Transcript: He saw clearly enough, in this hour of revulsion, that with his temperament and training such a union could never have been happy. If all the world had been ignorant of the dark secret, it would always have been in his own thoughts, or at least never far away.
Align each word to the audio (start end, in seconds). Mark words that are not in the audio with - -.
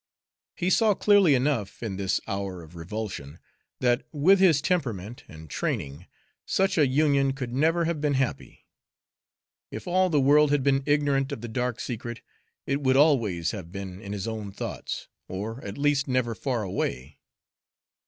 He 0.55 0.71
saw 0.71 0.95
clearly 0.95 1.35
enough, 1.35 1.83
in 1.83 1.95
this 1.95 2.19
hour 2.27 2.63
of 2.63 2.75
revulsion, 2.75 3.37
that 3.81 4.07
with 4.11 4.39
his 4.39 4.59
temperament 4.59 5.23
and 5.27 5.47
training 5.47 6.07
such 6.43 6.75
a 6.75 6.87
union 6.87 7.33
could 7.33 7.53
never 7.53 7.85
have 7.85 8.01
been 8.01 8.15
happy. 8.15 8.65
If 9.69 9.85
all 9.87 10.09
the 10.09 10.19
world 10.19 10.49
had 10.49 10.63
been 10.63 10.81
ignorant 10.87 11.31
of 11.31 11.41
the 11.41 11.47
dark 11.47 11.79
secret, 11.79 12.21
it 12.65 12.81
would 12.81 12.97
always 12.97 13.51
have 13.51 13.71
been 13.71 14.01
in 14.01 14.11
his 14.11 14.27
own 14.27 14.51
thoughts, 14.51 15.07
or 15.27 15.63
at 15.63 15.77
least 15.77 16.07
never 16.07 16.33
far 16.33 16.63
away. 16.63 17.19